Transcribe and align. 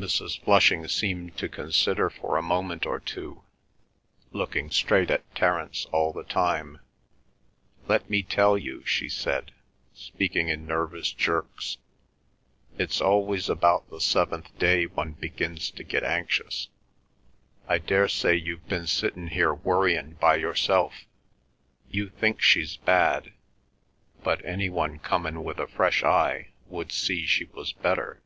Mrs. 0.00 0.42
Flushing 0.42 0.88
seemed 0.88 1.36
to 1.36 1.46
consider 1.46 2.08
for 2.08 2.38
a 2.38 2.42
moment 2.42 2.86
or 2.86 3.00
two, 3.00 3.42
looking 4.32 4.70
straight 4.70 5.10
at 5.10 5.34
Terence 5.34 5.84
all 5.92 6.14
the 6.14 6.24
time. 6.24 6.80
"Let 7.86 8.08
me 8.08 8.22
tell 8.22 8.56
you," 8.56 8.82
she 8.86 9.10
said, 9.10 9.52
speaking 9.92 10.48
in 10.48 10.66
nervous 10.66 11.12
jerks, 11.12 11.76
"it's 12.78 13.02
always 13.02 13.50
about 13.50 13.90
the 13.90 14.00
seventh 14.00 14.58
day 14.58 14.86
one 14.86 15.12
begins 15.12 15.70
to 15.72 15.84
get 15.84 16.02
anxious. 16.02 16.68
I 17.68 17.76
daresay 17.76 18.36
you've 18.36 18.66
been 18.68 18.86
sittin' 18.86 19.28
here 19.28 19.52
worryin' 19.52 20.14
by 20.18 20.36
yourself. 20.36 20.94
You 21.90 22.08
think 22.08 22.40
she's 22.40 22.78
bad, 22.78 23.34
but 24.24 24.42
any 24.46 24.70
one 24.70 24.98
comin' 24.98 25.44
with 25.44 25.58
a 25.58 25.66
fresh 25.68 26.02
eye 26.02 26.52
would 26.68 26.90
see 26.90 27.26
she 27.26 27.44
was 27.44 27.74
better. 27.74 28.22